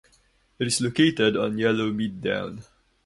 [0.57, 2.63] It is located on Yellowmead Down.